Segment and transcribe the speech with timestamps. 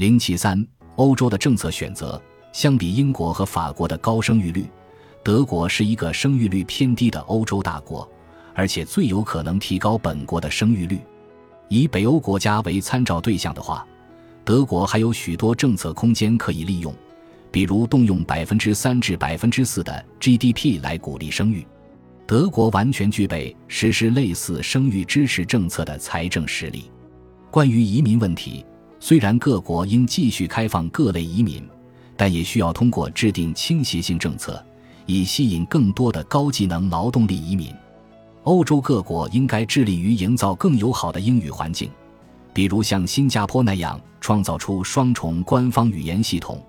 [0.00, 2.18] 零七三，欧洲的政策选择
[2.54, 4.64] 相比英国和法国的高生育率，
[5.22, 8.10] 德国是一个生育率偏低的欧洲大国，
[8.54, 10.98] 而且最有可能提高本国的生育率。
[11.68, 13.86] 以北欧国家为参照对象的话，
[14.42, 16.94] 德国还有许多政策空间可以利用，
[17.50, 21.66] 比如动用百分之三至百分之四的 GDP 来鼓励生育。
[22.26, 26.90] 德国完全具备实施类似生育支持政策的财政实力。
[27.50, 28.64] 关于移民问题，
[29.02, 31.66] 虽然各国应继续开放各类移民，
[32.16, 34.62] 但也需要通过制定倾斜性政策，
[35.06, 37.74] 以吸引更多的高技能劳动力移民。
[38.44, 41.90] 欧洲各国应该致力于营造更友好的英语环境，
[42.52, 46.62] 比如像新加坡那样创造出双重官方语言系统。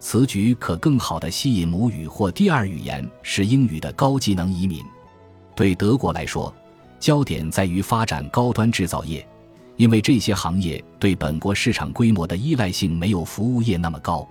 [0.00, 4.80] 此举可更好地吸引母语或第二语言是英语的高技能移民。
[5.56, 6.54] 对德国来说，
[7.00, 9.26] 焦点在于发展高端制造业，
[9.78, 14.28] 因为这些行业对本国市场规模的依赖性没有服务业那么高。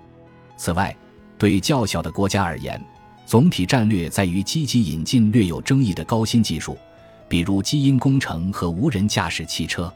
[0.58, 0.96] 此外，
[1.38, 2.80] 对较小的国家而言，
[3.26, 6.78] 总体战略在于积极引进略有争议的高新技术，
[7.30, 9.92] 比如基因工程和无人驾驶汽车。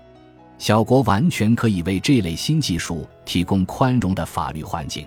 [0.57, 5.05] 小国完全可以为这类新技术提供宽容的法律环境。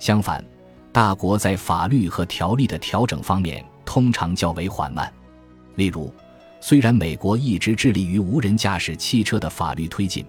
[0.00, 0.44] 相反，
[0.90, 5.12] 大国在法律和条例的调整方面通常较为缓慢。
[5.76, 6.12] 例如，
[6.60, 10.24] 虽然美国一直致力于无人驾驶汽车的法律推进，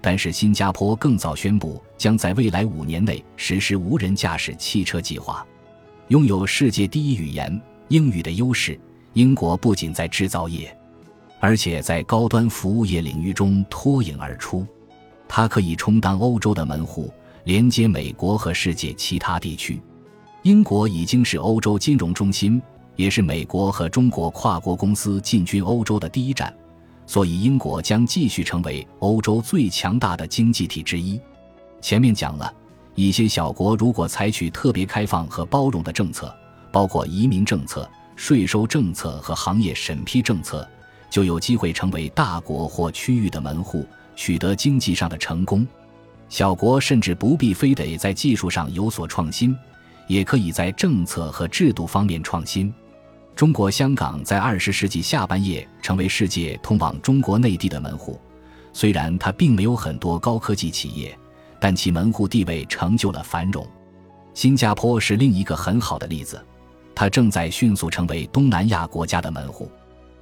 [0.00, 5.46] 但是新加坡更早宣布将在未来五年内实施无人驾驶汽车计划。
[6.08, 8.78] 拥有世界第一语言英语的优势，
[9.14, 10.76] 英国不仅在制造业，
[11.40, 14.66] 而且在高端服务业领域中脱颖而出。
[15.26, 17.10] 它可以充当欧洲的门户，
[17.44, 19.80] 连接美国和世界其他地区。
[20.42, 22.60] 英国已经是欧洲金融中心。
[22.96, 26.54] 也是美国和中国跨国公司进军欧洲的第一站，
[27.06, 31.20] 所以英国将继续成为欧洲最强大的经济体之一。
[31.80, 32.52] 前面讲了
[32.94, 36.34] 一些小国如果采取特别开放和包容的政策，
[36.70, 40.68] 包括移民政策、税收政策和行业审批政策，
[41.10, 45.66] 就有机会成为大国或区域的门户，取得经济上的成功。
[46.28, 49.56] 小国甚至不必非得在技术上有所创新，
[50.06, 52.72] 也可以在政策和制度方面创新。
[53.34, 58.20] 中国香港在二十世纪下半叶成为世界通往中国内地的门户，
[58.72, 61.18] 虽然它并没有很多高科技企业，
[61.58, 63.66] 但其门户地位成就了繁荣。
[64.34, 66.40] 新加坡是另一个很好的例子，
[66.94, 69.68] 它正在迅速成为东南亚国家的门户。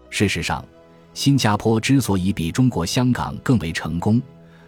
[0.09, 0.65] 事实上，
[1.13, 4.23] 新加坡之所以比中国香港更为成功，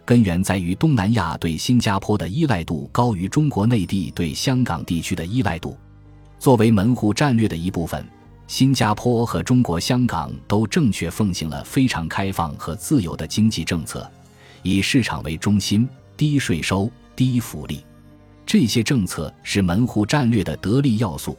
[0.04, 5.76] 根源在于东南亚对新加坡的依赖度高于中国内地对香港地区的依赖度。
[6.38, 8.04] 作为门户战略的一部分。
[8.52, 14.06] 新加坡和中国香港都正确奉行了非常开放和自由的经济政策，
[14.62, 17.82] 以市场为中心，低税收、低福利，
[18.44, 21.34] 这些政策是门户战略的得力要素，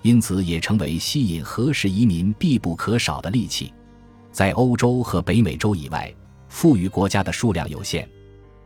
[0.00, 3.70] 因此也成为吸引合适移民必不可少的利器。
[4.32, 6.10] 在欧洲和北美洲以外，
[6.48, 8.08] 富裕国家的数量有限，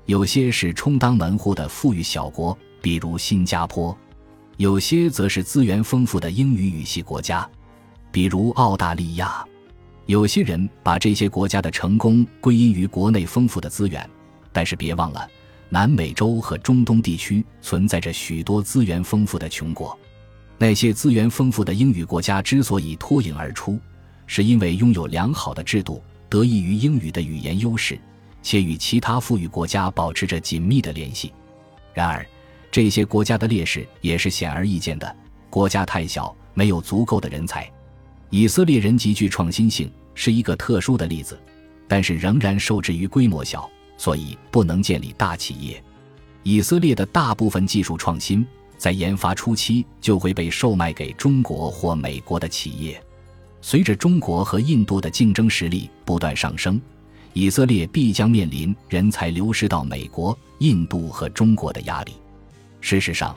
[0.07, 3.93] 有些是充当门户的富裕小国，比如新加坡；
[4.57, 7.45] 有些则是资源丰富的英语语系国家。
[8.11, 9.45] 比如澳大利亚，
[10.07, 14.09] 有些人把这些国家的成功归因于国内丰富的资源，
[14.53, 15.29] 但是别忘了，
[15.69, 19.97] 南美洲和中东地区存在着许多资源丰富的穷国。
[20.57, 23.79] 那些资源丰富的英语国家之所以脱颖而出，
[24.27, 27.97] 是因为拥有良好的制度，得益于英语的语言优势，
[28.43, 31.33] 且与其他富裕国家保持着紧密的联系。
[31.95, 32.27] 然而，
[32.71, 35.17] 这些国家的劣势也是显而易见的：
[35.49, 37.71] 国家太小，没有足够的人才。
[38.31, 41.39] 以色列人极具创新性，是一个特殊的例子，
[41.87, 45.83] 但是仍然受制于规模小，所以不能建立大企业。
[46.43, 48.47] 以色列的大部分技术创新
[48.77, 53.03] 在研发初期就会被售卖给中国或美国的企业。
[53.61, 56.81] 随着中国和印度的竞争实力不断上升，
[57.33, 62.13] 以色列必将面临人才流失到美国、印度和中国的压力。
[62.81, 63.37] 事实上，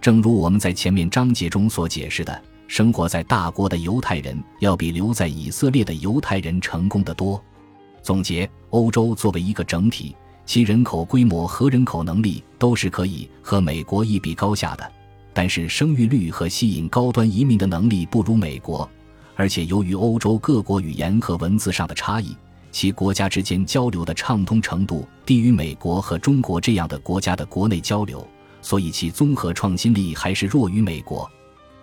[0.00, 2.42] 正如我们在前面章节中所解释的。
[2.68, 7.42] 生活在大国的犹太人要比留在以色列的犹太人成功的多。
[8.02, 10.14] 总结：欧洲作为一个整体，
[10.44, 14.92] 其人口规模和人口能力都是可以和美国一比高下的，
[15.32, 18.88] 但是生育率和吸引高端移民的能力不如美国。
[19.34, 22.36] 而且由于欧洲各国语言和文字上的差异，
[22.72, 28.26] 其国家之间交流的畅通程度低于美国和中国这样的国家的国内交流，
[28.62, 31.28] 所以其综合创新力还是弱于美国。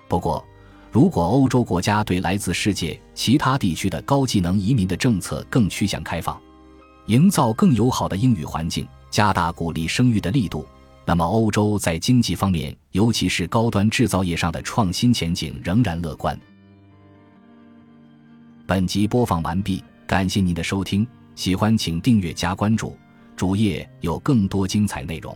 [0.08, 0.44] 不过，
[0.94, 6.40] 如果欧洲国家对来自世界其他地区的高技能移民的政策更趋向开放，
[7.07, 10.63] 营造更友好的英语环境，加大鼓励生育的力度，
[11.04, 16.40] 那么欧洲在经济方面，尤其是高端制造业上的创新前景仍然乐观。
[18.68, 22.96] 本集播放完毕，感谢您的收听，喜欢请订阅加关注，
[23.36, 25.36] 主页有更多精彩内容。